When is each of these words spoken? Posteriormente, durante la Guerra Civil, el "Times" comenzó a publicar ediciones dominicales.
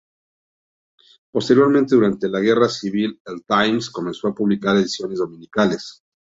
Posteriormente, 1.31 1.93
durante 1.93 2.27
la 2.27 2.39
Guerra 2.39 2.67
Civil, 2.67 3.21
el 3.23 3.43
"Times" 3.45 3.91
comenzó 3.91 4.29
a 4.29 4.33
publicar 4.33 4.75
ediciones 4.77 5.19
dominicales. 5.19 6.01